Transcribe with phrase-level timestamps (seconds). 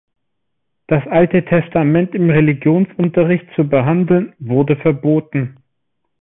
[0.87, 5.57] Das Alte Testament im Religionsunterricht zu behandeln, wurde verboten.